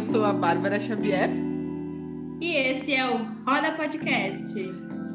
[0.00, 1.28] eu sou a Bárbara Xavier.
[2.40, 4.54] E esse é o Roda Podcast.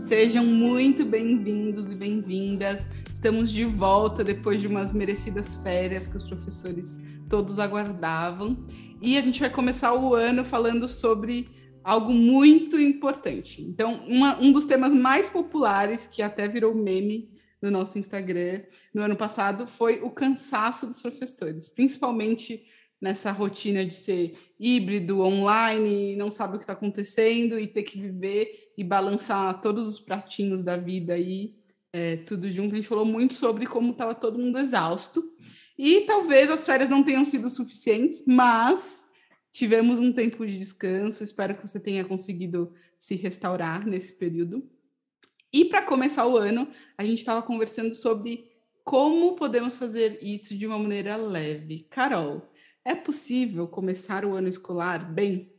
[0.08, 2.86] Sejam muito bem-vindos e bem-vindas.
[3.12, 8.64] Estamos de volta depois de umas merecidas férias que os professores todos aguardavam.
[9.02, 11.50] E a gente vai começar o ano falando sobre
[11.84, 13.64] algo muito importante.
[13.64, 18.62] Então, uma, um dos temas mais populares, que até virou meme no nosso Instagram
[18.94, 22.64] no ano passado, foi o cansaço dos professores, principalmente
[23.02, 28.00] nessa rotina de ser híbrido, online, não sabe o que está acontecendo e ter que
[28.00, 31.56] viver e balançar todos os pratinhos da vida aí,
[31.92, 32.74] é, tudo junto.
[32.74, 35.34] A gente falou muito sobre como estava todo mundo exausto.
[35.78, 39.10] E talvez as férias não tenham sido suficientes, mas
[39.52, 41.24] tivemos um tempo de descanso.
[41.24, 44.70] Espero que você tenha conseguido se restaurar nesse período.
[45.52, 48.52] E para começar o ano, a gente estava conversando sobre
[48.84, 51.88] como podemos fazer isso de uma maneira leve.
[51.90, 52.48] Carol,
[52.86, 55.52] é possível começar o ano escolar bem?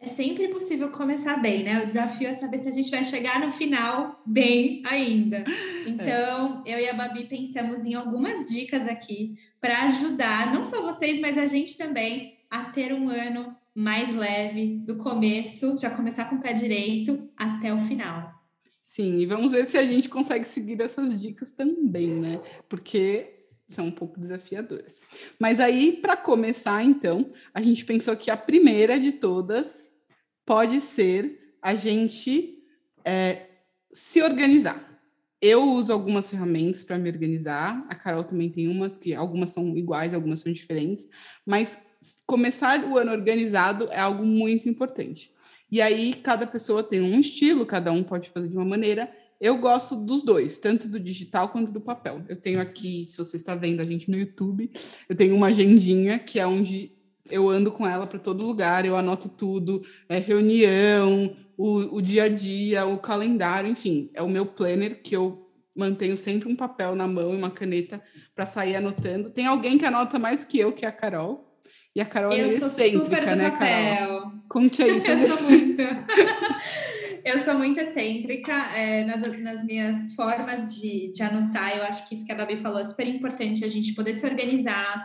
[0.00, 1.82] É sempre possível começar bem, né?
[1.82, 5.44] O desafio é saber se a gente vai chegar no final bem ainda.
[5.86, 6.74] Então, é.
[6.74, 11.36] eu e a Babi pensamos em algumas dicas aqui para ajudar, não só vocês, mas
[11.36, 16.40] a gente também, a ter um ano mais leve do começo, já começar com o
[16.40, 18.32] pé direito até o final.
[18.80, 22.40] Sim, e vamos ver se a gente consegue seguir essas dicas também, né?
[22.66, 23.33] Porque
[23.68, 25.04] são um pouco desafiadoras.
[25.38, 29.98] Mas aí, para começar, então, a gente pensou que a primeira de todas
[30.44, 32.62] pode ser a gente
[33.04, 33.46] é,
[33.92, 34.92] se organizar.
[35.40, 39.76] Eu uso algumas ferramentas para me organizar, a Carol também tem umas que algumas são
[39.76, 41.08] iguais, algumas são diferentes,
[41.44, 41.78] mas
[42.26, 45.32] começar o ano organizado é algo muito importante.
[45.70, 49.10] E aí, cada pessoa tem um estilo, cada um pode fazer de uma maneira,
[49.44, 52.24] eu gosto dos dois, tanto do digital quanto do papel.
[52.30, 54.70] Eu tenho aqui, se você está vendo a gente no YouTube,
[55.06, 56.92] eu tenho uma agendinha que é onde
[57.30, 62.24] eu ando com ela para todo lugar, eu anoto tudo, é reunião, o, o dia
[62.24, 66.94] a dia, o calendário, enfim, é o meu planner que eu mantenho sempre um papel
[66.94, 68.00] na mão e uma caneta
[68.34, 69.28] para sair anotando.
[69.28, 71.54] Tem alguém que anota mais que eu, que é a Carol.
[71.94, 73.98] E a Carol eu é excêntrica, né, papel.
[73.98, 74.32] Carol?
[74.48, 74.96] Conte aí.
[74.96, 75.82] eu sou muito.
[77.24, 81.74] Eu sou muito excêntrica é, nas, nas, minhas formas de, de, anotar.
[81.74, 84.26] Eu acho que isso que a Babi falou é super importante, a gente poder se
[84.26, 85.02] organizar,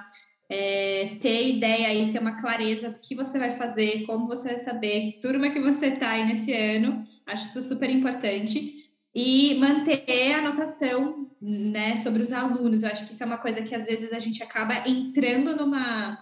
[0.50, 4.58] é, ter ideia e ter uma clareza do que você vai fazer, como você vai
[4.58, 7.08] saber, que turma que você está aí nesse ano.
[7.26, 8.90] Acho isso super importante.
[9.16, 12.84] E manter a anotação né, sobre os alunos.
[12.84, 16.20] Eu acho que isso é uma coisa que às vezes a gente acaba entrando numa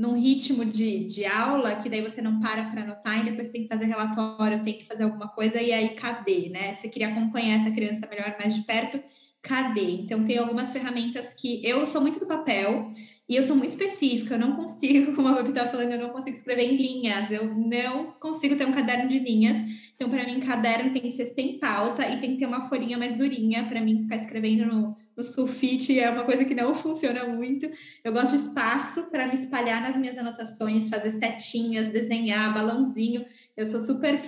[0.00, 3.64] num ritmo de, de aula que daí você não para para anotar e depois tem
[3.64, 6.72] que fazer relatório, tem que fazer alguma coisa e aí cadê, né?
[6.72, 8.98] Você queria acompanhar essa criança melhor, mais de perto,
[9.42, 9.90] cadê?
[9.90, 12.90] Então tem algumas ferramentas que eu sou muito do papel
[13.28, 16.08] e eu sou muito específica, eu não consigo, como a Babi estava falando, eu não
[16.08, 19.58] consigo escrever em linhas, eu não consigo ter um caderno de linhas.
[19.94, 22.96] Então, para mim, caderno tem que ser sem pauta e tem que ter uma folhinha
[22.96, 23.66] mais durinha.
[23.66, 27.70] Para mim, ficar escrevendo no, no sulfite é uma coisa que não funciona muito.
[28.02, 33.24] Eu gosto de espaço para me espalhar nas minhas anotações, fazer setinhas, desenhar, balãozinho.
[33.56, 34.22] Eu sou super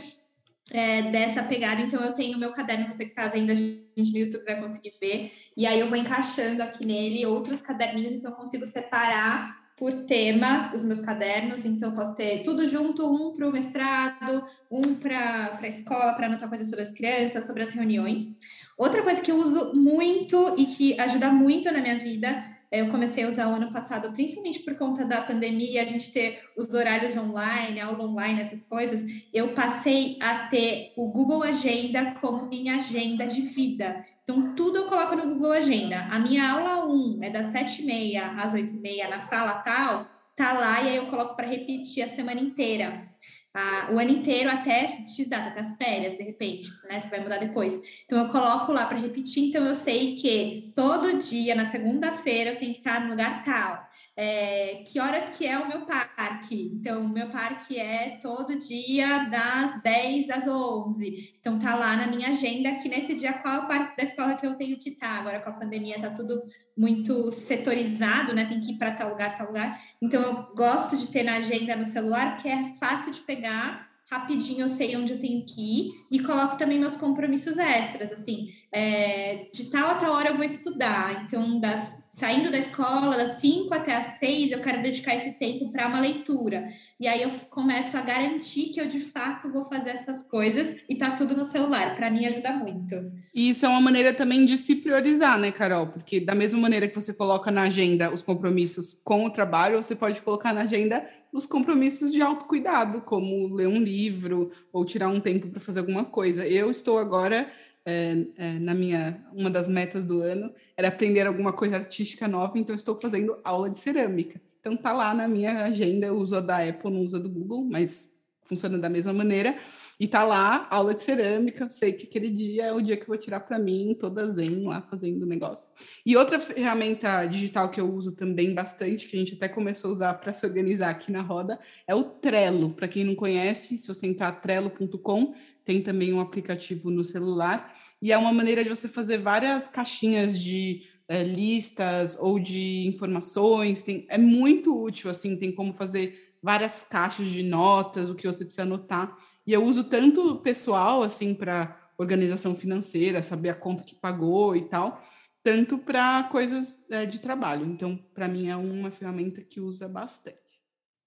[0.70, 1.80] é, dessa pegada.
[1.80, 4.92] Então, eu tenho meu caderno, você que está vendo a gente no YouTube vai conseguir
[5.00, 5.32] ver.
[5.56, 10.72] E aí, eu vou encaixando aqui nele outros caderninhos, então eu consigo separar por tema
[10.74, 11.64] os meus cadernos.
[11.64, 16.26] Então, eu posso ter tudo junto: um para o mestrado, um para a escola, para
[16.26, 18.36] anotar coisas sobre as crianças, sobre as reuniões.
[18.76, 23.22] Outra coisa que eu uso muito e que ajuda muito na minha vida eu comecei
[23.22, 27.14] a usar o ano passado, principalmente por conta da pandemia, a gente ter os horários
[27.18, 29.04] online, aula online, essas coisas.
[29.30, 34.02] Eu passei a ter o Google Agenda como minha agenda de vida.
[34.22, 36.06] Então, tudo eu coloco no Google Agenda.
[36.10, 40.06] A minha aula 1 é das 7h30 às 8h30 na sala tal,
[40.36, 43.10] tá lá e aí eu coloco para repetir a semana inteira
[43.54, 46.98] a, o ano inteiro até X data, até as férias, de repente, né?
[46.98, 47.80] Você vai mudar depois.
[48.04, 52.58] Então, eu coloco lá para repetir, então eu sei que todo dia, na segunda-feira, eu
[52.58, 56.70] tenho que estar no lugar tal é, que horas que é o meu parque.
[56.74, 61.34] Então, o meu parque é todo dia das 10 às 11.
[61.40, 64.34] Então, tá lá na minha agenda que nesse dia qual é o parque da escola
[64.34, 65.08] que eu tenho que estar.
[65.08, 65.20] Tá.
[65.20, 66.42] Agora, com a pandemia, tá tudo
[66.76, 68.44] muito setorizado, né?
[68.44, 69.80] Tem que ir para tal lugar, tal lugar.
[70.00, 74.60] Então, eu gosto de ter na agenda no celular, que é fácil de pegar rapidinho
[74.60, 79.48] eu sei onde eu tenho que ir e coloco também meus compromissos extras, assim, é,
[79.54, 83.72] de tal a tal hora eu vou estudar, então das saindo da escola, das 5
[83.72, 86.68] até as 6, eu quero dedicar esse tempo para uma leitura.
[87.00, 90.94] E aí eu começo a garantir que eu de fato vou fazer essas coisas e
[90.94, 91.96] tá tudo no celular.
[91.96, 92.94] Para mim ajuda muito.
[93.34, 95.86] E isso é uma maneira também de se priorizar, né, Carol?
[95.86, 99.96] Porque da mesma maneira que você coloca na agenda os compromissos com o trabalho, você
[99.96, 105.18] pode colocar na agenda os compromissos de autocuidado, como ler um livro ou tirar um
[105.18, 106.46] tempo para fazer alguma coisa.
[106.46, 107.50] Eu estou agora
[107.84, 112.58] é, é, na minha uma das metas do ano era aprender alguma coisa artística nova,
[112.58, 114.40] então estou fazendo aula de cerâmica.
[114.60, 117.28] Então tá lá na minha agenda, eu uso a da Apple, não uso a do
[117.28, 118.12] Google, mas
[118.44, 119.56] funciona da mesma maneira.
[119.98, 123.08] E tá lá, aula de cerâmica, sei que aquele dia é o dia que eu
[123.08, 125.70] vou tirar para mim, toda zen lá fazendo o negócio.
[126.04, 129.92] E outra ferramenta digital que eu uso também bastante, que a gente até começou a
[129.92, 132.70] usar para se organizar aqui na roda, é o Trello.
[132.70, 135.34] Para quem não conhece, se você entrar trello.com,
[135.64, 140.38] tem também um aplicativo no celular, e é uma maneira de você fazer várias caixinhas
[140.40, 146.82] de é, listas ou de informações, tem, é muito útil, assim, tem como fazer várias
[146.82, 149.16] caixas de notas, o que você precisa anotar,
[149.46, 154.62] e eu uso tanto pessoal, assim, para organização financeira, saber a conta que pagou e
[154.62, 155.00] tal,
[155.42, 157.66] tanto para coisas é, de trabalho.
[157.66, 160.38] Então, para mim, é uma ferramenta que usa bastante.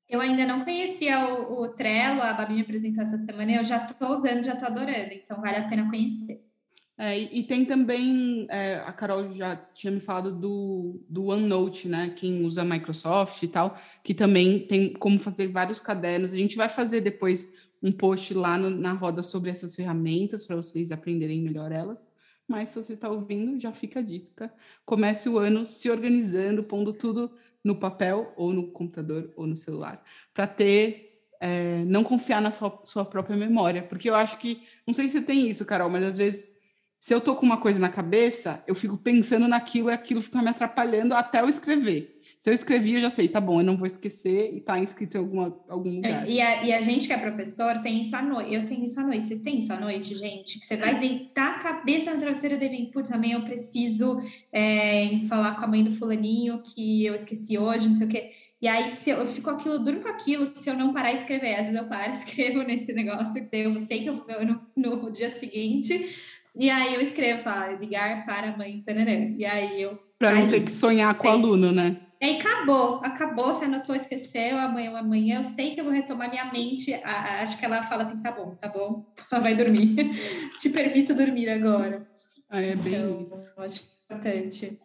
[0.07, 3.85] Eu ainda não conhecia o, o Trello, a Babi me apresentou essa semana, eu já
[3.85, 6.45] estou usando, já estou adorando, então vale a pena conhecer.
[6.97, 12.13] É, e, tem também, é, a Carol já tinha me falado do, do OneNote, né?
[12.15, 16.31] Quem usa Microsoft e tal, que também tem como fazer vários cadernos.
[16.31, 17.53] A gente vai fazer depois
[17.83, 22.09] um post lá no, na roda sobre essas ferramentas para vocês aprenderem melhor elas.
[22.47, 24.53] Mas se você está ouvindo, já fica a dica.
[24.85, 27.29] Comece o ano se organizando, pondo tudo
[27.65, 30.01] no papel ou no computador ou no celular,
[30.33, 34.93] para ter é, não confiar na sua, sua, própria memória, porque eu acho que não
[34.93, 36.55] sei se você tem isso, Carol, mas às vezes
[36.99, 40.41] se eu tô com uma coisa na cabeça, eu fico pensando naquilo e aquilo fica
[40.41, 42.14] me atrapalhando até eu escrever.
[42.39, 45.17] Se eu escrevi, eu já sei, tá bom, eu não vou esquecer e tá inscrito
[45.17, 46.29] em alguma, algum é, lugar.
[46.29, 48.53] E a, e a gente que é professor tem isso à noite.
[48.53, 49.27] Eu tenho isso à noite.
[49.27, 50.59] Vocês têm isso à noite, gente?
[50.59, 54.21] Que você vai deitar a cabeça na travesseira e vem, putz, amanhã eu preciso
[54.51, 58.31] é, falar com a mãe do fulaninho que eu esqueci hoje, não sei o quê.
[58.61, 61.19] E aí, se eu, eu fico aquilo, durmo com aquilo, se eu não parar de
[61.19, 61.55] escrever.
[61.55, 65.29] Às vezes eu paro, escrevo nesse negócio, eu sei que eu vou no, no dia
[65.29, 66.15] seguinte.
[66.55, 69.33] E aí eu escrevo, falo, ligar para a mãe, tanarã.
[69.37, 69.99] E aí eu...
[70.17, 71.21] Para não ter que sonhar sei.
[71.21, 71.97] com o aluno, né?
[72.25, 76.27] E aí acabou, acabou, você anotou, esqueceu, amanhã, amanhã eu sei que eu vou retomar
[76.27, 76.91] minha mente.
[76.91, 79.93] A, a, acho que ela fala assim: tá bom, tá bom, vai dormir.
[80.57, 82.03] Te permito dormir agora.
[82.49, 83.53] Ah, é bem então, isso.
[83.57, 84.79] Acho importante.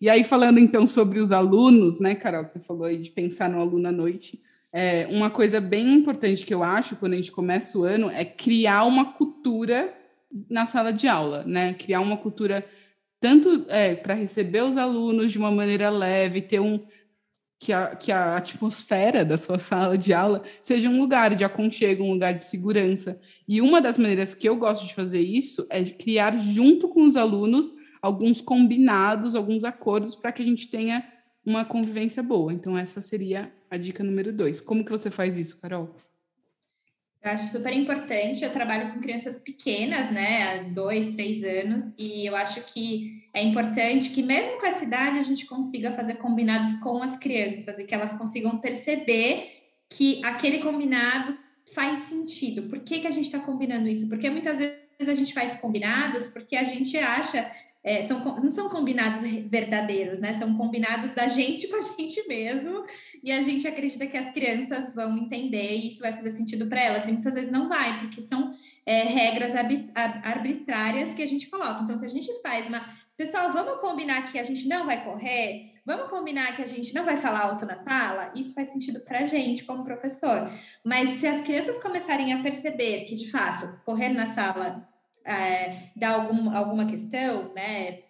[0.00, 3.50] E aí, falando então sobre os alunos, né, Carol, que você falou aí de pensar
[3.50, 4.40] no aluno à noite,
[4.72, 8.24] é, uma coisa bem importante que eu acho quando a gente começa o ano é
[8.24, 9.92] criar uma cultura
[10.48, 11.72] na sala de aula, né?
[11.74, 12.64] Criar uma cultura
[13.26, 16.86] tanto é, para receber os alunos de uma maneira leve, ter um
[17.58, 22.04] que a, que a atmosfera da sua sala de aula seja um lugar de aconchego,
[22.04, 23.20] um lugar de segurança.
[23.48, 27.16] E uma das maneiras que eu gosto de fazer isso é criar junto com os
[27.16, 31.04] alunos alguns combinados, alguns acordos para que a gente tenha
[31.44, 32.52] uma convivência boa.
[32.52, 34.60] Então essa seria a dica número dois.
[34.60, 35.96] Como que você faz isso, Carol?
[37.26, 38.44] Eu acho super importante.
[38.44, 43.42] Eu trabalho com crianças pequenas, né, há dois, três anos, e eu acho que é
[43.42, 47.84] importante que, mesmo com essa idade, a gente consiga fazer combinados com as crianças e
[47.84, 49.48] que elas consigam perceber
[49.90, 51.36] que aquele combinado
[51.74, 52.68] faz sentido.
[52.68, 54.08] Por que, que a gente está combinando isso?
[54.08, 57.50] Porque muitas vezes a gente faz combinados porque a gente acha
[57.86, 60.34] é, são, não são combinados verdadeiros, né?
[60.34, 62.84] São combinados da gente com a gente mesmo,
[63.22, 66.82] e a gente acredita que as crianças vão entender e isso vai fazer sentido para
[66.82, 68.52] elas, e muitas vezes não vai, porque são
[68.84, 71.84] é, regras arbitrárias que a gente coloca.
[71.84, 72.84] Então, se a gente faz uma.
[73.16, 75.72] Pessoal, vamos combinar que a gente não vai correr?
[75.86, 78.32] Vamos combinar que a gente não vai falar alto na sala?
[78.34, 80.50] Isso faz sentido para a gente, como professor.
[80.84, 84.86] Mas se as crianças começarem a perceber que, de fato, correr na sala
[85.26, 88.00] é, dá algum, alguma questão, né,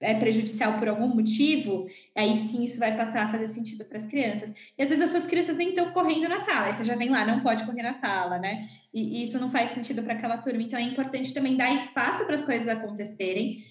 [0.00, 4.06] é prejudicial por algum motivo, aí sim isso vai passar a fazer sentido para as
[4.06, 4.52] crianças.
[4.76, 7.08] E às vezes as suas crianças nem estão correndo na sala, aí você já vem
[7.08, 8.68] lá, não pode correr na sala, né?
[8.92, 10.62] E, e isso não faz sentido para aquela turma.
[10.62, 13.64] Então é importante também dar espaço para as coisas acontecerem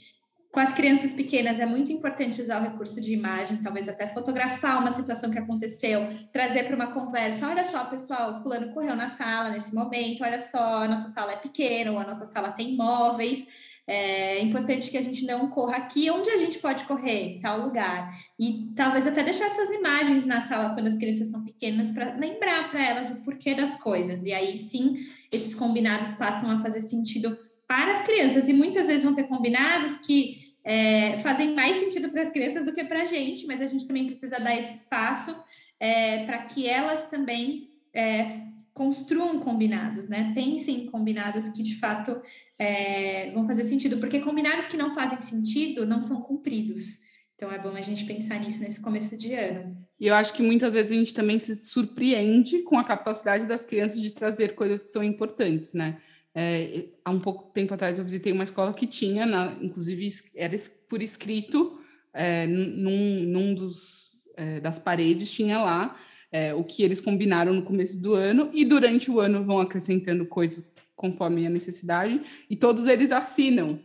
[0.56, 4.80] com as crianças pequenas é muito importante usar o recurso de imagem, talvez até fotografar
[4.80, 7.50] uma situação que aconteceu, trazer para uma conversa.
[7.50, 11.36] Olha só, pessoal, fulano correu na sala nesse momento, olha só, a nossa sala é
[11.36, 13.46] pequena, ou a nossa sala tem móveis.
[13.86, 17.60] É importante que a gente não corra aqui, onde a gente pode correr, em tal
[17.60, 18.18] lugar.
[18.40, 22.72] E talvez até deixar essas imagens na sala quando as crianças são pequenas, para lembrar
[22.72, 24.24] para elas o porquê das coisas.
[24.24, 24.96] E aí sim,
[25.30, 28.48] esses combinados passam a fazer sentido para as crianças.
[28.48, 32.74] E muitas vezes vão ter combinados que é, fazem mais sentido para as crianças do
[32.74, 35.40] que para a gente, mas a gente também precisa dar esse espaço
[35.80, 38.42] é, para que elas também é,
[38.74, 40.32] construam combinados, né?
[40.34, 42.20] Pensem em combinados que de fato
[42.58, 47.06] é, vão fazer sentido, porque combinados que não fazem sentido não são cumpridos.
[47.36, 49.78] Então é bom a gente pensar nisso nesse começo de ano.
[50.00, 53.66] E eu acho que muitas vezes a gente também se surpreende com a capacidade das
[53.66, 55.98] crianças de trazer coisas que são importantes, né?
[56.38, 60.56] É, há um pouco tempo atrás eu visitei uma escola que tinha, na, inclusive era
[60.90, 61.80] por escrito,
[62.14, 65.98] é, num, num dos, é, das paredes tinha lá
[66.32, 70.26] é, o que eles combinaram no começo do ano, e durante o ano vão acrescentando
[70.26, 73.80] coisas conforme a necessidade, e todos eles assinam.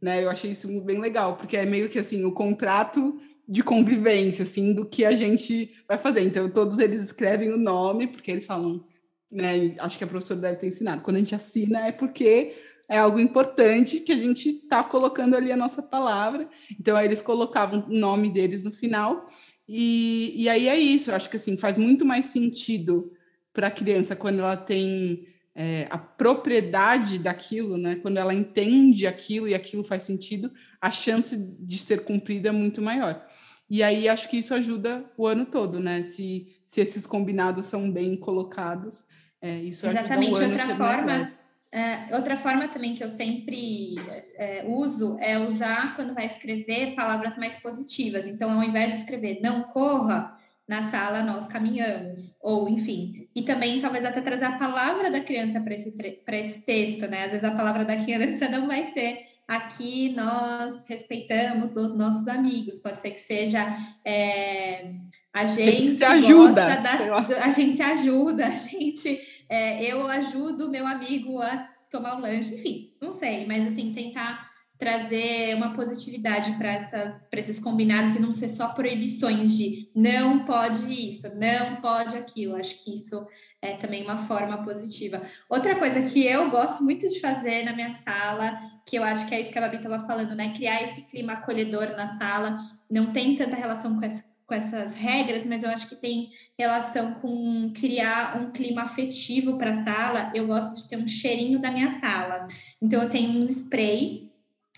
[0.00, 0.22] Né?
[0.22, 4.72] Eu achei isso bem legal, porque é meio que assim, o contrato de convivência, assim,
[4.72, 6.20] do que a gente vai fazer.
[6.22, 8.84] Então, todos eles escrevem o nome, porque eles falam,
[9.30, 9.74] né?
[9.78, 11.02] Acho que a professora deve ter ensinado.
[11.02, 12.54] Quando a gente assina é porque
[12.88, 16.48] é algo importante que a gente está colocando ali a nossa palavra.
[16.78, 19.28] Então, aí eles colocavam o nome deles no final
[19.68, 23.12] e, e aí é isso, eu acho que assim, faz muito mais sentido
[23.52, 27.96] para a criança quando ela tem é, a propriedade daquilo, né?
[27.96, 32.80] quando ela entende aquilo e aquilo faz sentido, a chance de ser cumprida é muito
[32.80, 33.26] maior.
[33.68, 36.00] E aí acho que isso ajuda o ano todo, né?
[36.04, 39.08] Se, se esses combinados são bem colocados,
[39.40, 40.42] é, isso Exatamente.
[40.42, 41.32] outra forma.
[41.72, 43.96] É, outra forma também que eu sempre
[44.36, 48.26] é, uso é usar quando vai escrever palavras mais positivas.
[48.26, 53.28] Então, ao invés de escrever não corra, na sala nós caminhamos, ou enfim.
[53.34, 55.94] E também talvez até trazer a palavra da criança para esse,
[56.28, 57.24] esse texto, né?
[57.24, 62.78] Às vezes a palavra da criança não vai ser aqui nós respeitamos os nossos amigos,
[62.78, 63.64] pode ser que seja
[64.04, 64.92] é,
[65.36, 66.76] a gente ajuda.
[66.76, 72.20] Da, a gente se ajuda, a gente é, eu ajudo meu amigo a tomar um
[72.20, 78.32] lanche, enfim, não sei, mas assim, tentar trazer uma positividade para esses combinados e não
[78.32, 82.56] ser só proibições de não pode isso, não pode aquilo.
[82.56, 83.26] Acho que isso
[83.62, 85.22] é também uma forma positiva.
[85.48, 89.34] Outra coisa que eu gosto muito de fazer na minha sala, que eu acho que
[89.34, 90.52] é isso que a Babi estava falando, né?
[90.54, 92.58] Criar esse clima acolhedor na sala,
[92.90, 97.14] não tem tanta relação com essa com essas regras, mas eu acho que tem relação
[97.14, 100.32] com criar um clima afetivo para a sala.
[100.34, 102.46] Eu gosto de ter um cheirinho da minha sala.
[102.80, 104.26] Então eu tenho um spray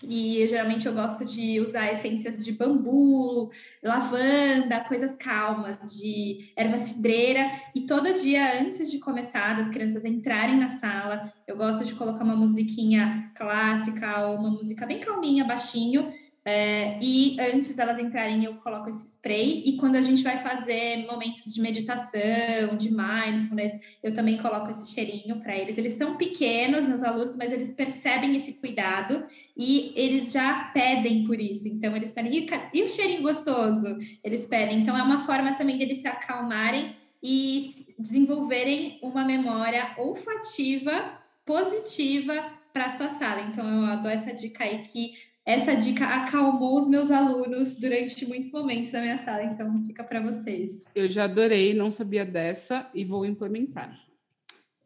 [0.03, 3.51] e geralmente eu gosto de usar essências de bambu,
[3.83, 7.51] lavanda, coisas calmas, de erva cidreira.
[7.75, 12.23] E todo dia, antes de começar, das crianças entrarem na sala, eu gosto de colocar
[12.23, 16.11] uma musiquinha clássica ou uma música bem calminha, baixinho,
[16.49, 19.61] é, e antes delas entrarem, eu coloco esse spray.
[19.67, 24.91] E quando a gente vai fazer momentos de meditação, de mindfulness, eu também coloco esse
[24.91, 25.77] cheirinho para eles.
[25.77, 29.23] Eles são pequenos, meus alunos, mas eles percebem esse cuidado
[29.55, 31.67] e eles já pedem por isso.
[31.67, 33.99] Então, eles pedem, e, o cheirinho gostoso?
[34.23, 34.79] Eles pedem.
[34.79, 41.13] Então, é uma forma também deles se acalmarem e desenvolverem uma memória olfativa
[41.45, 43.41] positiva para a sua sala.
[43.41, 45.13] Então, eu dou essa dica aí que
[45.49, 50.21] essa dica acalmou os meus alunos durante muitos momentos da minha sala, então fica para
[50.21, 50.85] vocês.
[50.93, 53.99] Eu já adorei, não sabia dessa e vou implementar.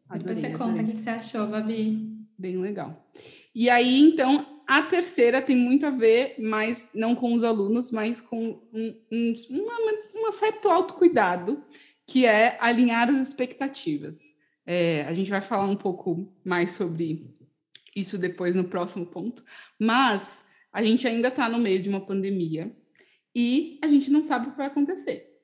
[0.08, 2.16] Adorei, Depois você conta o que você achou, Babi.
[2.38, 3.06] Bem legal.
[3.54, 8.22] E aí, então, a terceira tem muito a ver, mas não com os alunos, mas
[8.22, 11.62] com um, um, uma, um certo autocuidado,
[12.06, 14.34] que é alinhar as expectativas.
[14.64, 17.36] É, a gente vai falar um pouco mais sobre
[17.94, 19.44] isso depois no próximo ponto,
[19.78, 20.43] mas
[20.74, 22.74] a gente ainda está no meio de uma pandemia
[23.32, 25.38] e a gente não sabe o que vai acontecer.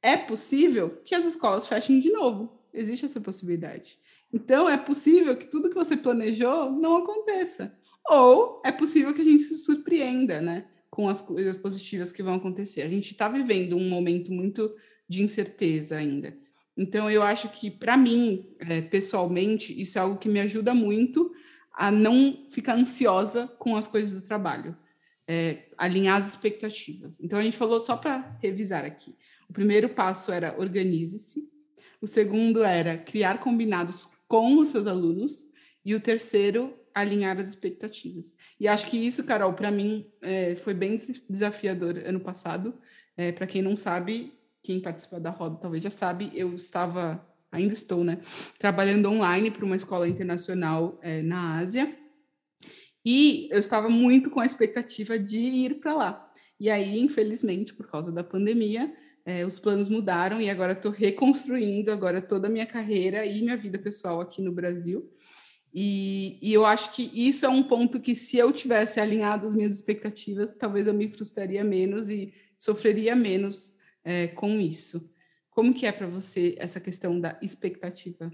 [0.00, 2.58] É possível que as escolas fechem de novo.
[2.72, 3.98] Existe essa possibilidade.
[4.32, 7.76] Então, é possível que tudo que você planejou não aconteça.
[8.08, 10.66] Ou é possível que a gente se surpreenda, né?
[10.90, 12.80] Com as coisas positivas que vão acontecer.
[12.80, 14.74] A gente está vivendo um momento muito
[15.06, 16.34] de incerteza ainda.
[16.74, 21.30] Então, eu acho que, para mim, é, pessoalmente, isso é algo que me ajuda muito
[21.76, 24.74] a não ficar ansiosa com as coisas do trabalho,
[25.28, 27.20] é, alinhar as expectativas.
[27.20, 29.14] Então, a gente falou só para revisar aqui.
[29.48, 31.46] O primeiro passo era organize-se,
[32.00, 35.46] o segundo era criar combinados com os seus alunos,
[35.84, 38.34] e o terceiro, alinhar as expectativas.
[38.58, 42.74] E acho que isso, Carol, para mim, é, foi bem desafiador ano passado.
[43.16, 47.24] É, para quem não sabe, quem participou da roda talvez já sabe, eu estava
[47.56, 48.20] ainda estou, né,
[48.58, 51.96] trabalhando online para uma escola internacional é, na Ásia.
[53.04, 56.32] E eu estava muito com a expectativa de ir para lá.
[56.58, 58.92] E aí, infelizmente, por causa da pandemia,
[59.24, 63.56] é, os planos mudaram e agora estou reconstruindo agora toda a minha carreira e minha
[63.56, 65.10] vida pessoal aqui no Brasil.
[65.74, 69.54] E, e, eu acho que isso é um ponto que, se eu tivesse alinhado as
[69.54, 75.12] minhas expectativas, talvez eu me frustraria menos e sofreria menos é, com isso.
[75.56, 78.30] Como que é para você essa questão da expectativa?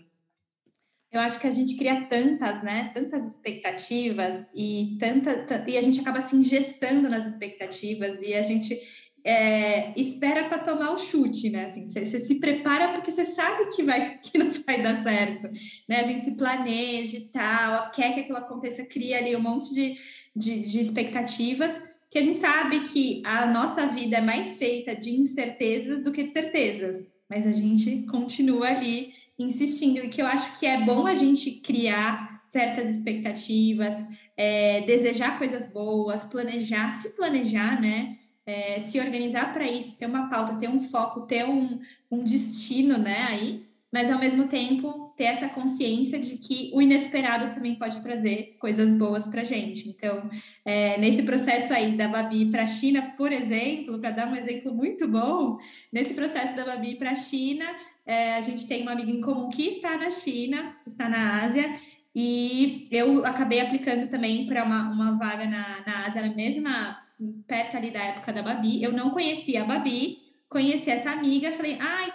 [1.09, 2.91] Eu acho que a gente cria tantas, né?
[2.93, 8.77] Tantas expectativas e tanta e a gente acaba se engessando nas expectativas e a gente
[9.25, 11.67] é, espera para tomar o chute, né?
[11.67, 15.49] Assim, você, se prepara porque você sabe que vai que não vai dar certo,
[15.89, 16.01] né?
[16.01, 19.97] A gente se planeja e tal, quer que aquilo aconteça, cria ali um monte de,
[20.35, 25.13] de, de expectativas que a gente sabe que a nossa vida é mais feita de
[25.13, 30.61] incertezas do que de certezas, mas a gente continua ali insistindo, e que eu acho
[30.61, 33.97] que é bom a gente criar certas expectativas,
[34.37, 38.19] é, desejar coisas boas, planejar, se planejar, né?
[38.45, 42.99] É, se organizar para isso, ter uma pauta, ter um foco, ter um, um destino,
[42.99, 43.23] né?
[43.31, 48.57] Aí, mas ao mesmo tempo ter essa consciência de que o inesperado também pode trazer
[48.59, 49.89] coisas boas para gente.
[49.89, 50.29] Então,
[50.65, 54.75] é, nesse processo aí da Babi para a China, por exemplo, para dar um exemplo
[54.75, 55.57] muito bom,
[55.93, 57.65] nesse processo da Babi para a China,
[58.05, 61.79] é, a gente tem uma amiga em comum que está na China, está na Ásia,
[62.15, 66.99] e eu acabei aplicando também para uma, uma vaga na, na Ásia, mesma
[67.47, 68.83] perto ali da época da Babi.
[68.83, 72.13] Eu não conhecia a Babi, conheci essa amiga, falei, ai,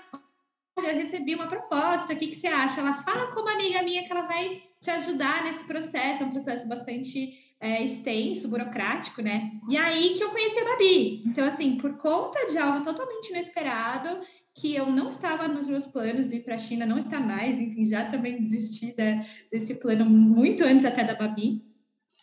[0.78, 2.80] olha, recebi uma proposta, o que, que você acha?
[2.80, 6.32] Ela fala com uma amiga minha que ela vai te ajudar nesse processo, é um
[6.32, 9.52] processo bastante é, extenso, burocrático, né?
[9.68, 11.24] E aí que eu conheci a Babi.
[11.26, 14.20] Então, assim, por conta de algo totalmente inesperado,
[14.54, 17.86] que eu não estava nos meus planos ir para a China, não está mais, enfim,
[17.86, 21.64] já também desisti da, desse plano muito antes até da Babi.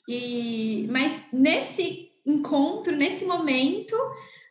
[0.08, 3.96] E, mas nesse encontro, nesse momento,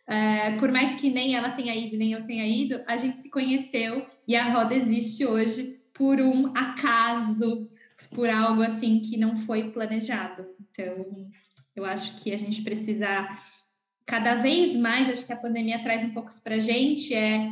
[0.08, 3.30] é, por mais que nem ela tenha ido, nem eu tenha ido, a gente se
[3.30, 7.70] conheceu e a roda existe hoje por um acaso,
[8.14, 10.46] por algo assim que não foi planejado.
[10.60, 11.30] Então,
[11.76, 13.28] eu acho que a gente precisa
[14.06, 17.50] cada vez mais, acho que a pandemia traz um pouco isso para a gente, é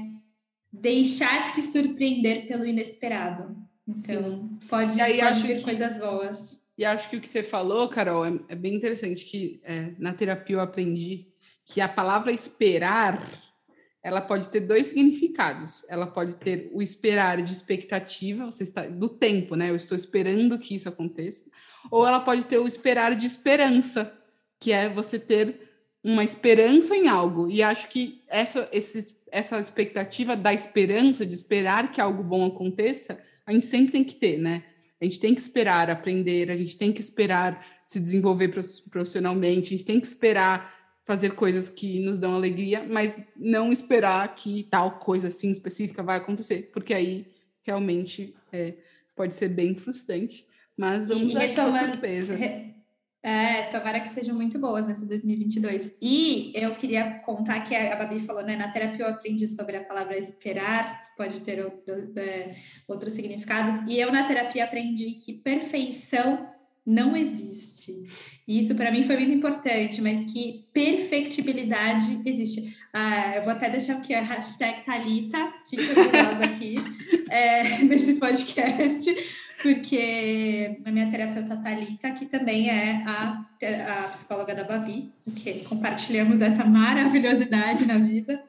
[0.71, 3.55] deixar se surpreender pelo inesperado.
[3.87, 4.67] Então, Sim.
[4.67, 6.71] pode, e aí, pode vir que, coisas boas.
[6.77, 10.13] E acho que o que você falou, Carol, é, é bem interessante que é, na
[10.13, 11.30] terapia eu aprendi
[11.65, 13.21] que a palavra esperar
[14.03, 15.87] ela pode ter dois significados.
[15.87, 19.69] Ela pode ter o esperar de expectativa, você está do tempo, né?
[19.69, 21.49] Eu estou esperando que isso aconteça.
[21.91, 24.11] Ou ela pode ter o esperar de esperança,
[24.59, 25.69] que é você ter
[26.03, 27.49] uma esperança em algo.
[27.49, 33.19] E acho que essa, esse, essa expectativa da esperança, de esperar que algo bom aconteça,
[33.45, 34.63] a gente sempre tem que ter, né?
[34.99, 38.49] A gente tem que esperar aprender, a gente tem que esperar se desenvolver
[38.89, 44.35] profissionalmente, a gente tem que esperar fazer coisas que nos dão alegria, mas não esperar
[44.35, 47.25] que tal coisa assim específica vai acontecer, porque aí
[47.63, 48.75] realmente é,
[49.15, 50.45] pode ser bem frustrante.
[50.77, 52.41] Mas vamos ver as surpresas.
[53.23, 55.95] É, tomara que sejam muito boas nesse 2022.
[56.01, 58.55] E eu queria contar que a Babi falou, né?
[58.55, 62.55] Na terapia eu aprendi sobre a palavra esperar, que pode ter outro, é,
[62.87, 63.81] outros significados.
[63.87, 66.49] E eu na terapia aprendi que perfeição
[66.85, 67.93] não existe.
[68.47, 72.75] E isso para mim foi muito importante, mas que perfectibilidade existe.
[72.93, 76.75] Ah, eu vou até deixar aqui a hashtag Thalita, fica orgulhosa aqui,
[77.29, 79.15] é, nesse podcast,
[79.61, 83.45] porque a minha terapeuta Thalita, que também é a,
[83.87, 88.43] a psicóloga da Babi, que compartilhamos essa maravilhosidade na vida.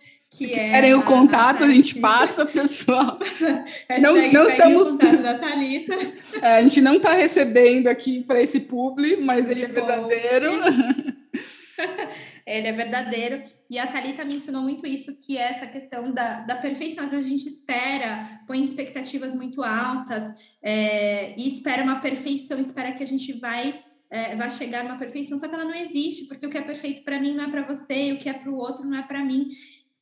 [0.49, 3.19] Que é querem o contato, a, a, gente passa, pessoal.
[4.01, 4.99] não, não estamos.
[4.99, 5.95] da Thalita.
[6.41, 10.51] É, a gente não está recebendo aqui para esse publi, mas ele é verdadeiro.
[12.47, 13.43] ele é verdadeiro.
[13.71, 17.05] E a Thalita me ensinou muito isso, que é essa questão da, da perfeição.
[17.05, 20.31] Às vezes a gente espera, põe expectativas muito altas
[20.63, 25.37] é, e espera uma perfeição, espera que a gente vai, é, vai chegar numa perfeição,
[25.37, 27.63] só que ela não existe, porque o que é perfeito para mim não é para
[27.63, 29.49] você, e o que é para o outro não é para mim.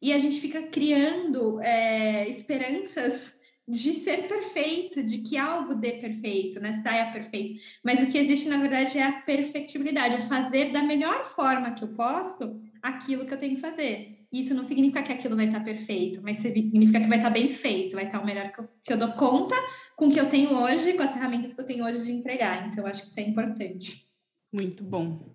[0.01, 6.59] E a gente fica criando é, esperanças de ser perfeito, de que algo dê perfeito,
[6.59, 6.73] né?
[6.73, 7.61] Saia perfeito.
[7.85, 11.85] Mas o que existe, na verdade, é a perfectibilidade, é fazer da melhor forma que
[11.85, 14.27] eu posso aquilo que eu tenho que fazer.
[14.33, 17.95] Isso não significa que aquilo vai estar perfeito, mas significa que vai estar bem feito,
[17.95, 19.55] vai estar o melhor que eu, que eu dou conta
[19.97, 22.69] com o que eu tenho hoje, com as ferramentas que eu tenho hoje de entregar.
[22.69, 24.07] Então, acho que isso é importante.
[24.53, 25.35] Muito bom.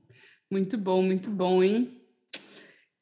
[0.52, 2.02] Muito bom, muito bom, hein?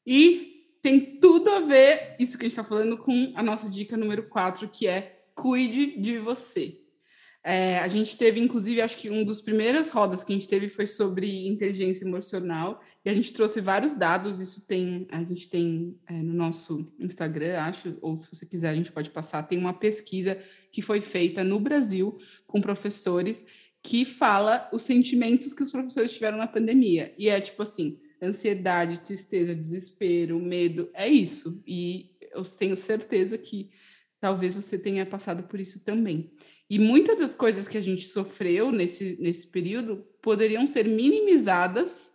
[0.06, 0.53] E
[0.84, 4.24] tem tudo a ver isso que a gente está falando com a nossa dica número
[4.24, 6.78] 4, que é cuide de você.
[7.42, 10.68] É, a gente teve, inclusive, acho que um dos primeiras rodas que a gente teve
[10.68, 15.98] foi sobre inteligência emocional, e a gente trouxe vários dados, isso tem, a gente tem
[16.06, 19.72] é, no nosso Instagram, acho, ou se você quiser, a gente pode passar, tem uma
[19.72, 20.38] pesquisa
[20.70, 23.42] que foi feita no Brasil com professores
[23.82, 27.14] que fala os sentimentos que os professores tiveram na pandemia.
[27.18, 31.62] E é tipo assim, ansiedade, tristeza, desespero, medo, é isso.
[31.66, 33.70] E eu tenho certeza que
[34.20, 36.32] talvez você tenha passado por isso também.
[36.68, 42.12] E muitas das coisas que a gente sofreu nesse, nesse período poderiam ser minimizadas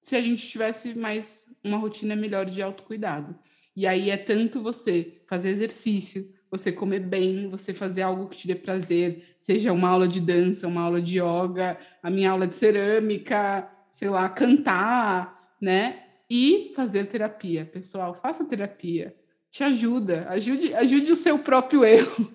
[0.00, 3.38] se a gente tivesse mais uma rotina melhor de autocuidado.
[3.74, 8.46] E aí é tanto você fazer exercício, você comer bem, você fazer algo que te
[8.46, 12.54] dê prazer, seja uma aula de dança, uma aula de yoga, a minha aula de
[12.54, 16.02] cerâmica, sei lá, cantar, né?
[16.28, 17.64] E fazer terapia.
[17.64, 19.14] Pessoal, faça terapia.
[19.48, 22.32] Te ajuda, ajude, ajude o seu próprio erro.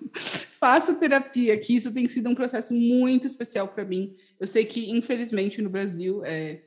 [0.58, 4.16] faça terapia, que isso tem sido um processo muito especial para mim.
[4.40, 6.62] Eu sei que, infelizmente, no Brasil, é,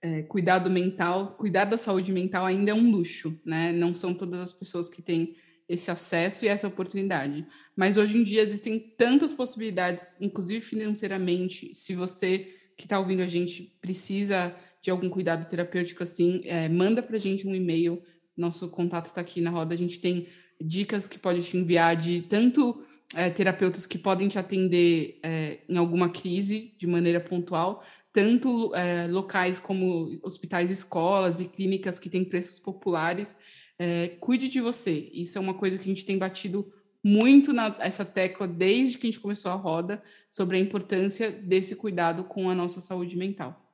[0.00, 3.72] é, cuidado mental, cuidar da saúde mental ainda é um luxo, né?
[3.72, 5.36] Não são todas as pessoas que têm
[5.68, 7.46] esse acesso e essa oportunidade.
[7.74, 13.26] Mas hoje em dia existem tantas possibilidades, inclusive financeiramente, se você que está ouvindo a
[13.26, 18.02] gente precisa de algum cuidado terapêutico assim, é, manda para gente um e-mail.
[18.36, 19.74] Nosso contato está aqui na roda.
[19.74, 20.28] A gente tem
[20.60, 22.82] dicas que pode te enviar de tanto
[23.14, 29.06] é, terapeutas que podem te atender é, em alguma crise de maneira pontual, tanto é,
[29.06, 33.36] locais como hospitais, escolas e clínicas que têm preços populares
[33.80, 35.10] é, cuide de você.
[35.10, 36.70] Isso é uma coisa que a gente tem batido
[37.02, 42.24] muito nessa tecla desde que a gente começou a roda sobre a importância desse cuidado
[42.24, 43.69] com a nossa saúde mental.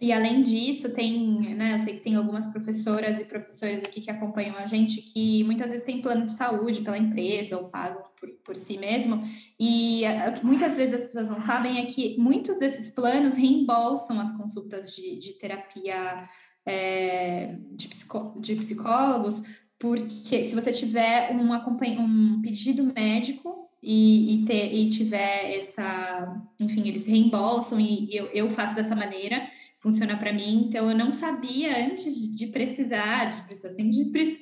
[0.00, 4.10] E além disso, tem, né, eu sei que tem algumas professoras e professores aqui que
[4.10, 8.30] acompanham a gente que muitas vezes têm plano de saúde pela empresa ou pagam por,
[8.44, 9.20] por si mesmo.
[9.58, 10.02] E
[10.38, 14.94] que muitas vezes as pessoas não sabem é que muitos desses planos reembolsam as consultas
[14.94, 16.22] de, de terapia
[16.64, 19.42] é, de, psicó de psicólogos,
[19.80, 26.86] porque se você tiver um, um pedido médico e, e, ter, e tiver essa, enfim,
[26.86, 30.66] eles reembolsam e, e eu, eu faço dessa maneira, funciona para mim.
[30.66, 33.74] Então, eu não sabia antes de, precisar, de precisar,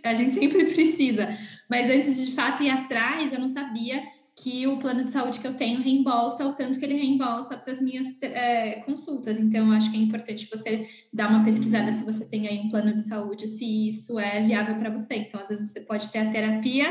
[0.05, 1.37] a gente sempre precisa,
[1.69, 4.03] mas antes de, de fato ir atrás, eu não sabia
[4.39, 7.73] que o plano de saúde que eu tenho reembolsa o tanto que ele reembolsa para
[7.73, 9.39] as minhas é, consultas.
[9.39, 12.95] Então, acho que é importante você dar uma pesquisada se você tem aí um plano
[12.95, 15.17] de saúde, se isso é viável para você.
[15.17, 16.87] Então, às vezes você pode ter a terapia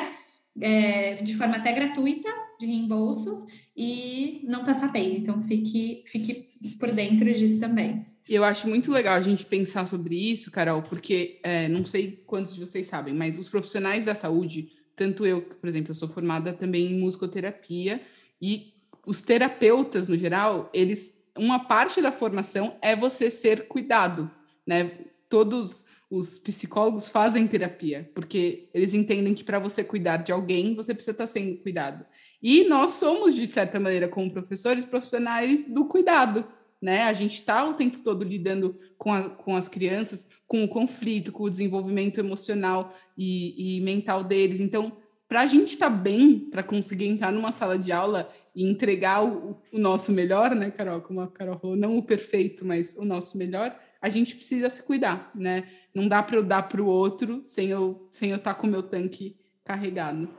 [0.62, 5.18] é, de forma até gratuita, de reembolsos, e não está sabendo.
[5.18, 6.46] Então, fique, fique
[6.80, 8.04] por dentro disso também.
[8.30, 12.54] Eu acho muito legal a gente pensar sobre isso, Carol, porque é, não sei quantos
[12.56, 16.54] de vocês sabem, mas os profissionais da saúde tanto eu, por exemplo, eu sou formada
[16.54, 18.02] também em musicoterapia
[18.42, 18.74] e
[19.06, 24.32] os terapeutas, no geral, eles uma parte da formação é você ser cuidado,
[24.66, 25.00] né?
[25.28, 30.94] Todos os psicólogos fazem terapia, porque eles entendem que para você cuidar de alguém, você
[30.94, 32.06] precisa estar sendo cuidado.
[32.42, 36.46] E nós somos, de certa maneira, como professores, profissionais do cuidado
[36.86, 37.04] né?
[37.04, 41.32] A gente está o tempo todo lidando com, a, com as crianças, com o conflito,
[41.32, 44.60] com o desenvolvimento emocional e, e mental deles.
[44.60, 44.92] Então,
[45.28, 49.26] para a gente estar tá bem, para conseguir entrar numa sala de aula e entregar
[49.26, 51.02] o, o, nosso melhor, né, Carol?
[51.02, 54.84] Como a Carol falou, não o perfeito, mas o nosso melhor, a gente precisa se
[54.84, 55.68] cuidar, né?
[55.94, 58.68] Não dá para eu dar para o outro sem eu sem eu estar tá com
[58.68, 60.30] o meu tanque carregado.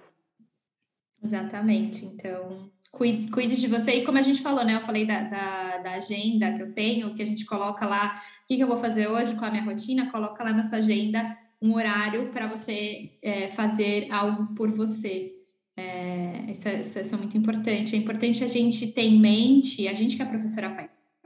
[1.20, 2.04] Exatamente.
[2.04, 3.94] Então, cuide, cuide de você.
[3.94, 4.76] E como a gente falou, né?
[4.76, 8.46] Eu falei da, da, da agenda que eu tenho, que a gente coloca lá, o
[8.46, 11.36] que, que eu vou fazer hoje, com a minha rotina, coloca lá na sua agenda
[11.60, 15.32] um horário para você é, fazer algo por você.
[15.76, 17.96] É, isso, é, isso, é, muito importante.
[17.96, 20.70] É importante a gente ter em mente, a gente que é professora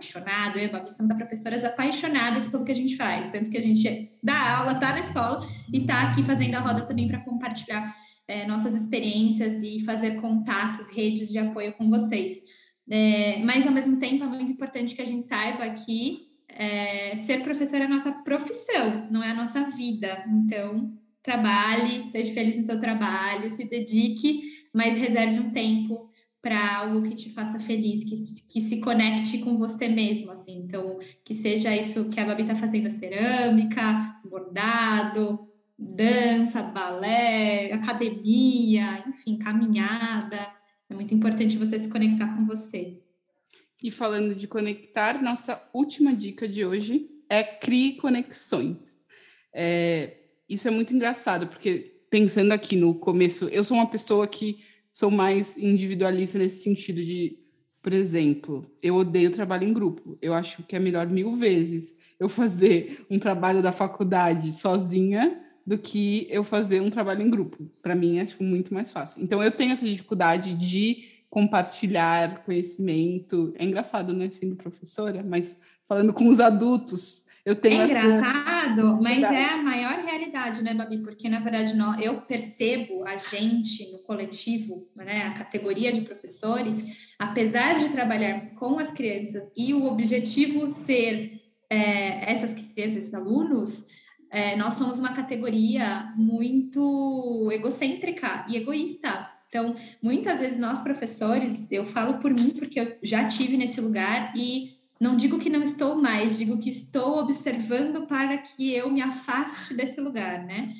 [0.00, 3.58] apaixonada, eu e a Babi somos professoras apaixonadas pelo que a gente faz, tanto que
[3.58, 7.20] a gente dá aula, tá na escola e tá aqui fazendo a roda também para
[7.20, 7.94] compartilhar
[8.26, 12.32] é, nossas experiências e fazer contatos, redes de apoio com vocês.
[12.90, 17.42] É, mas, ao mesmo tempo, é muito importante que a gente saiba que é, ser
[17.42, 20.24] professor é a nossa profissão, não é a nossa vida.
[20.28, 26.09] Então, trabalhe, seja feliz no seu trabalho, se dedique, mas reserve um tempo
[26.42, 30.62] para algo que te faça feliz, que, que se conecte com você mesmo, assim.
[30.64, 35.48] Então, que seja isso que a Babi está fazendo, cerâmica, bordado,
[35.79, 40.38] dança, balé, academia, enfim, caminhada.
[40.88, 42.98] É muito importante você se conectar com você.
[43.83, 49.05] E falando de conectar, nossa última dica de hoje é crie conexões.
[49.55, 54.59] É, isso é muito engraçado, porque pensando aqui no começo, eu sou uma pessoa que
[54.92, 57.38] sou mais individualista nesse sentido de,
[57.83, 60.18] por exemplo, eu odeio trabalho em grupo.
[60.20, 65.79] Eu acho que é melhor mil vezes eu fazer um trabalho da faculdade sozinha do
[65.79, 67.70] que eu fazer um trabalho em grupo.
[67.83, 69.22] Para mim é tipo, muito mais fácil.
[69.22, 73.55] Então eu tenho essa dificuldade de compartilhar conhecimento.
[73.57, 78.98] É engraçado, né, sendo professora, mas falando com os adultos, eu tenho é engraçado, essa...
[79.00, 80.98] mas é a maior realidade, né, Babi?
[80.98, 86.84] Porque, na verdade, eu percebo a gente no coletivo, né, a categoria de professores,
[87.18, 93.88] apesar de trabalharmos com as crianças e o objetivo ser é, essas crianças, esses alunos,
[94.30, 99.28] é, nós somos uma categoria muito egocêntrica e egoísta.
[99.48, 104.32] Então, muitas vezes nós professores, eu falo por mim porque eu já tive nesse lugar
[104.36, 109.00] e não digo que não estou mais, digo que estou observando para que eu me
[109.00, 110.74] afaste desse lugar, né?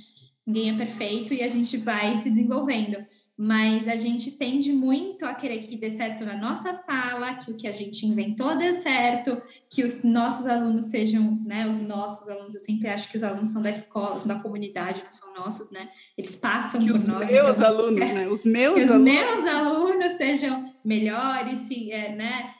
[0.47, 2.99] Ninguém é perfeito e a gente vai se desenvolvendo,
[3.35, 7.55] mas a gente tende muito a querer que dê certo na nossa sala, que o
[7.55, 11.67] que a gente inventou dê certo, que os nossos alunos sejam, né?
[11.67, 15.03] Os nossos alunos, eu sempre acho que os alunos são da escola, são da comunidade,
[15.03, 15.89] não são nossos, né?
[16.19, 17.31] Eles passam que por os nós.
[17.31, 18.29] Meus então, alunos, é, né?
[18.29, 19.13] Os meus que alunos.
[19.13, 22.55] Os meus alunos sejam melhores, se, é, né?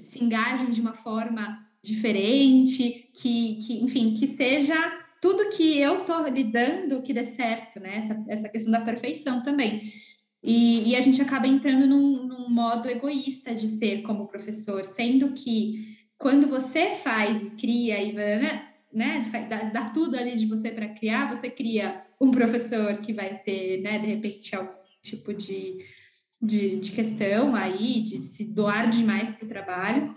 [0.00, 4.74] Se engajem de uma forma diferente, que, que enfim, que seja
[5.20, 7.96] tudo que eu estou lidando que dê certo, né?
[7.96, 9.92] Essa, essa questão da perfeição também.
[10.42, 15.32] E, e a gente acaba entrando num, num, modo egoísta de ser como professor, sendo
[15.32, 20.88] que quando você faz cria e né, né dá, dá tudo ali de você para
[20.88, 25.78] criar, você cria um professor que vai ter, né, de repente, algum tipo de
[26.40, 30.14] de, de questão aí, de se doar demais para o trabalho,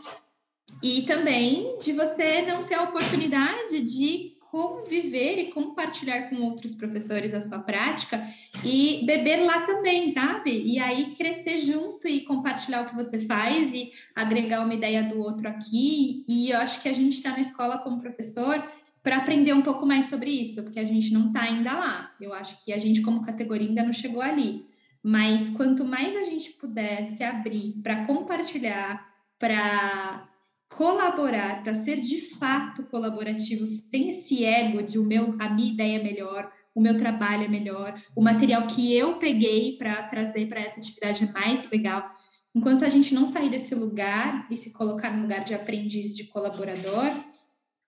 [0.83, 7.33] e também de você não ter a oportunidade de conviver e compartilhar com outros professores
[7.33, 8.27] a sua prática
[8.65, 10.63] e beber lá também, sabe?
[10.65, 15.19] E aí crescer junto e compartilhar o que você faz e agregar uma ideia do
[15.19, 16.25] outro aqui.
[16.27, 18.63] E eu acho que a gente está na escola como professor
[19.03, 22.11] para aprender um pouco mais sobre isso, porque a gente não está ainda lá.
[22.19, 24.65] Eu acho que a gente, como categoria, ainda não chegou ali.
[25.03, 29.07] Mas quanto mais a gente puder se abrir para compartilhar,
[29.37, 30.29] para
[30.69, 35.99] colaborar, para ser de fato colaborativo, sem esse ego de o meu, a minha ideia
[35.99, 40.61] é melhor, o meu trabalho é melhor, o material que eu peguei para trazer para
[40.61, 42.13] essa atividade é mais legal.
[42.53, 46.25] Enquanto a gente não sair desse lugar e se colocar no lugar de aprendiz, de
[46.25, 47.11] colaborador,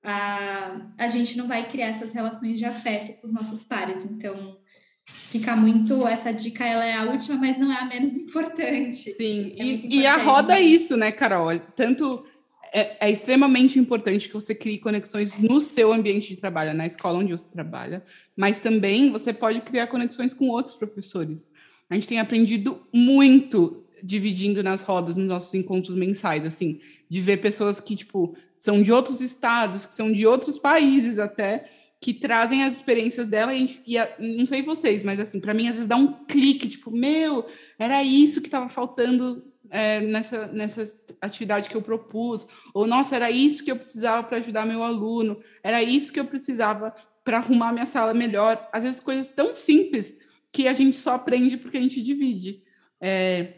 [0.04, 4.06] a, a gente não vai criar essas relações de afeto com os nossos pares.
[4.06, 4.58] Então,
[5.06, 6.08] fica muito.
[6.08, 9.14] Essa dica ela é a última, mas não é a menos importante.
[9.14, 9.96] Sim, é e, importante.
[9.96, 11.58] e, a roda é isso, né, Carol?
[11.76, 12.26] Tanto
[12.74, 17.20] é, é, extremamente importante que você crie conexões no seu ambiente de trabalho, na escola
[17.20, 18.04] onde você trabalha,
[18.36, 21.52] mas também você pode criar conexões com outros professores.
[21.90, 27.38] A gente tem aprendido muito dividindo nas rodas nos nossos encontros mensais, assim, de ver
[27.38, 31.70] pessoas que, tipo, são de outros estados, que são de outros países até,
[32.02, 35.68] que trazem as experiências dela e, e a, não sei vocês, mas assim, para mim
[35.68, 37.46] às vezes dá um clique, tipo, meu,
[37.78, 40.84] era isso que estava faltando é, nessa, nessa
[41.22, 45.40] atividade que eu propus, ou nossa, era isso que eu precisava para ajudar meu aluno,
[45.64, 48.68] era isso que eu precisava para arrumar minha sala melhor.
[48.74, 50.18] Às vezes coisas tão simples
[50.52, 52.64] que a gente só aprende porque a gente divide.
[53.00, 53.54] É,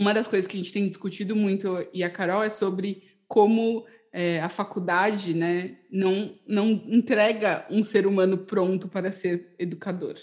[0.00, 3.84] uma das coisas que a gente tem discutido muito, e a Carol, é sobre como
[4.16, 10.14] é, a faculdade né, não, não entrega um ser humano pronto para ser educador.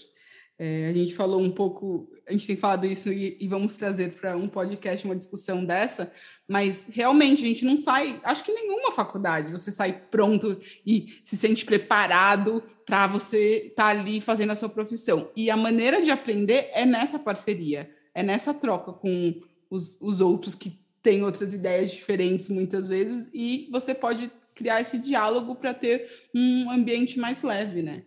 [0.58, 4.14] É, a gente falou um pouco, a gente tem falado isso e, e vamos trazer
[4.14, 6.10] para um podcast uma discussão dessa,
[6.48, 11.36] mas realmente a gente não sai, acho que nenhuma faculdade você sai pronto e se
[11.36, 15.30] sente preparado para você estar tá ali fazendo a sua profissão.
[15.36, 20.56] E a maneira de aprender é nessa parceria, é nessa troca com os, os outros
[20.56, 26.08] que tem outras ideias diferentes muitas vezes e você pode criar esse diálogo para ter
[26.36, 28.04] um ambiente mais leve, né?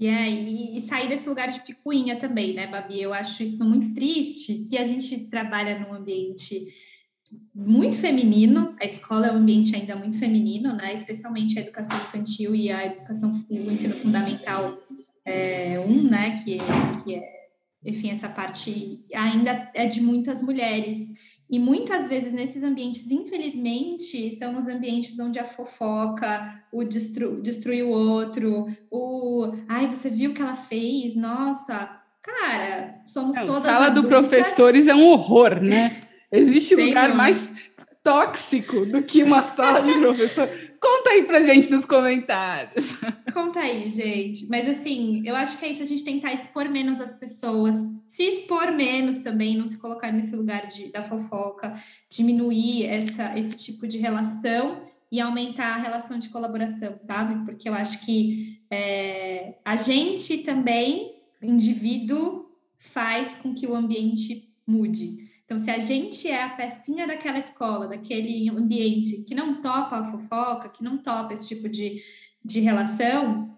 [0.00, 3.00] Yeah, e, e sair desse lugar de picuinha também, né, Babi?
[3.00, 6.66] Eu acho isso muito triste, que a gente trabalha num ambiente
[7.54, 10.92] muito feminino, a escola é um ambiente ainda muito feminino, né?
[10.92, 14.78] Especialmente a educação infantil e a educação, o ensino fundamental
[15.24, 16.36] é, um, né?
[16.42, 16.58] Que,
[17.04, 17.48] que é,
[17.84, 21.10] enfim, essa parte ainda é de muitas mulheres.
[21.52, 27.84] E muitas vezes nesses ambientes, infelizmente, são os ambientes onde a fofoca, o destru destruir
[27.84, 31.14] o outro, o ai, você viu o que ela fez?
[31.14, 33.66] Nossa, cara, somos é, todas.
[33.66, 34.02] A sala adultas.
[34.02, 36.04] do professores é um horror, né?
[36.32, 37.52] Existe lugar mais
[38.02, 40.48] tóxico do que uma sala de professor.
[40.80, 42.94] Conta aí pra gente nos comentários.
[43.32, 44.48] Conta aí, gente.
[44.48, 48.24] Mas assim, eu acho que é isso, a gente tentar expor menos as pessoas, se
[48.24, 51.74] expor menos também, não se colocar nesse lugar de, da fofoca,
[52.10, 57.44] diminuir essa, esse tipo de relação e aumentar a relação de colaboração, sabe?
[57.44, 65.21] Porque eu acho que é, a gente também, indivíduo, faz com que o ambiente mude.
[65.52, 70.04] Então, se a gente é a pecinha daquela escola, daquele ambiente que não topa a
[70.04, 72.02] fofoca, que não topa esse tipo de,
[72.42, 73.54] de relação,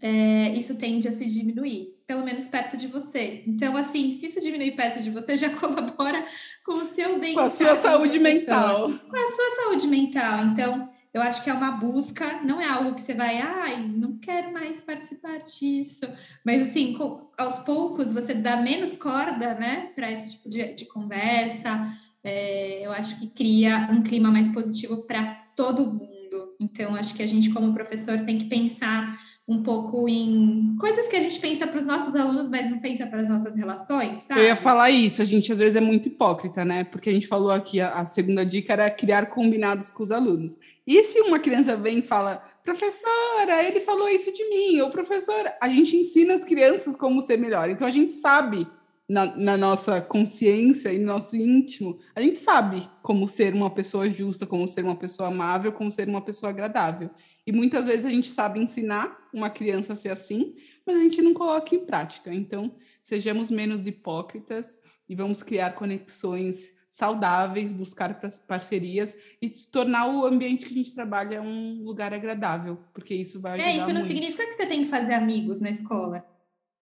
[0.00, 3.42] é, isso tende a se diminuir, pelo menos perto de você.
[3.46, 6.26] Então, assim, se isso diminuir perto de você, já colabora
[6.64, 7.34] com o seu bem-estar.
[7.34, 8.90] Com a sua saúde mental.
[8.90, 10.46] Com a sua saúde mental.
[10.46, 14.18] Então, eu acho que é uma busca, não é algo que você vai, ai, não
[14.18, 16.06] quero mais participar disso.
[16.44, 20.84] Mas, assim, com, aos poucos, você dá menos corda, né, para esse tipo de, de
[20.84, 21.90] conversa.
[22.22, 25.24] É, eu acho que cria um clima mais positivo para
[25.56, 26.54] todo mundo.
[26.60, 31.16] Então, acho que a gente, como professor, tem que pensar um pouco em coisas que
[31.16, 34.40] a gente pensa para os nossos alunos, mas não pensa para as nossas relações, sabe?
[34.40, 36.84] Eu ia falar isso, a gente às vezes é muito hipócrita, né?
[36.84, 40.58] Porque a gente falou aqui, a, a segunda dica era criar combinados com os alunos.
[40.86, 45.56] E se uma criança vem e fala, professora, ele falou isso de mim, ou professora,
[45.60, 47.68] a gente ensina as crianças como ser melhor.
[47.70, 48.66] Então a gente sabe
[49.08, 54.10] na, na, nossa consciência e no nosso íntimo, a gente sabe como ser uma pessoa
[54.10, 57.10] justa, como ser uma pessoa amável, como ser uma pessoa agradável.
[57.46, 61.22] E muitas vezes a gente sabe ensinar uma criança a ser assim, mas a gente
[61.22, 62.34] não coloca em prática.
[62.34, 70.64] Então, sejamos menos hipócritas e vamos criar conexões saudáveis, buscar parcerias e tornar o ambiente
[70.64, 74.06] que a gente trabalha um lugar agradável, porque isso vai ajudar É, isso não muito.
[74.06, 76.26] significa que você tem que fazer amigos na escola.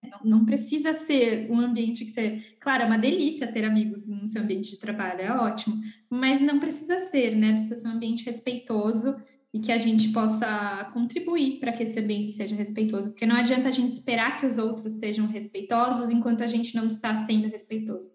[0.00, 2.40] Não, não precisa ser um ambiente que você.
[2.60, 6.60] Claro, é uma delícia ter amigos no seu ambiente de trabalho, é ótimo, mas não
[6.60, 7.54] precisa ser, né?
[7.54, 9.16] Precisa ser um ambiente respeitoso
[9.52, 13.66] e que a gente possa contribuir para que esse ambiente seja respeitoso, porque não adianta
[13.66, 18.10] a gente esperar que os outros sejam respeitosos enquanto a gente não está sendo respeitoso.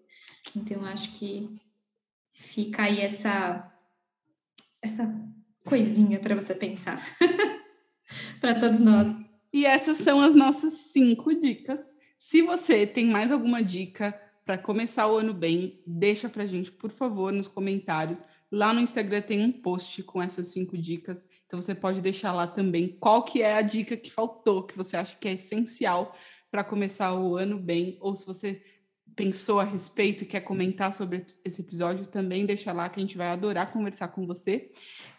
[0.56, 1.46] Então, acho que
[2.40, 3.70] fica aí essa,
[4.80, 5.14] essa
[5.64, 6.98] coisinha para você pensar,
[8.40, 9.26] para todos nós.
[9.52, 11.80] E essas são as nossas cinco dicas.
[12.18, 16.72] Se você tem mais alguma dica para começar o ano bem, deixa para a gente,
[16.72, 18.24] por favor, nos comentários.
[18.50, 22.46] Lá no Instagram tem um post com essas cinco dicas, então você pode deixar lá
[22.46, 26.16] também qual que é a dica que faltou, que você acha que é essencial
[26.50, 28.62] para começar o ano bem, ou se você
[29.14, 33.16] pensou a respeito e quer comentar sobre esse episódio, também deixa lá que a gente
[33.16, 34.70] vai adorar conversar com você.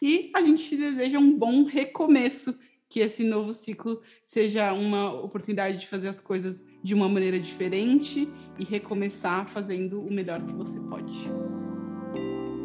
[0.02, 2.58] E a gente te deseja um bom recomeço,
[2.90, 8.28] que esse novo ciclo seja uma oportunidade de fazer as coisas de uma maneira diferente
[8.60, 11.14] e recomeçar fazendo o melhor que você pode.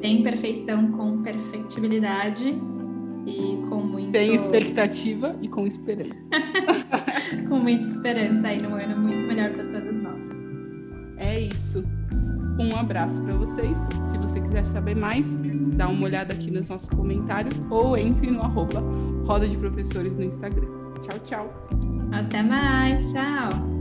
[0.01, 2.49] Sem perfeição, com perfectibilidade
[3.25, 4.11] e com muito.
[4.11, 6.29] Sem expectativa e com esperança.
[7.49, 10.56] com muita esperança aí no ano muito melhor para todos nós.
[11.17, 11.85] É isso.
[12.59, 13.79] Um abraço para vocês.
[14.01, 15.39] Se você quiser saber mais,
[15.75, 18.83] dá uma olhada aqui nos nossos comentários ou entre no arroba
[19.27, 20.69] Roda de Professores no Instagram.
[21.03, 21.69] Tchau, tchau.
[22.13, 23.13] Até mais.
[23.13, 23.76] Tchau.